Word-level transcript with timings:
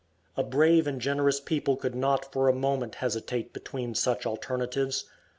A 0.35 0.41
brave 0.41 0.87
and 0.87 0.99
generous 0.99 1.39
people 1.39 1.75
could 1.77 1.93
not 1.93 2.33
for 2.33 2.47
a 2.49 2.55
moment 2.55 2.95
hesitate 2.95 3.53
between 3.53 3.93
such 3.93 4.25
alternatives. 4.25 5.05